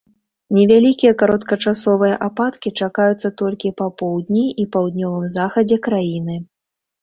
Невялікія 0.57 1.11
кароткачасовыя 1.21 2.15
ападкі 2.27 2.69
чакаюцца 2.85 3.31
толькі 3.43 3.73
па 3.83 3.87
поўдні 4.01 4.43
і 4.65 4.67
паўднёвым 4.77 5.29
захадзе 5.37 5.77
краіны. 5.91 6.41